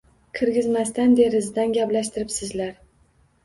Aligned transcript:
Kirgizmasdan 0.37 1.13
derazadan 1.21 1.77
gaplashtiribsizlar 1.77 2.77